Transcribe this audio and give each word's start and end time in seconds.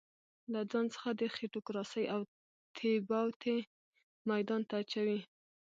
له 0.51 0.59
ځان 0.71 0.85
څخه 0.93 1.09
د 1.19 1.21
خېټوکراسۍ 1.35 2.05
اوتې 2.15 2.91
بوتې 3.07 3.57
ميدان 4.29 4.61
ته 4.69 4.75
اچوي. 4.81 5.19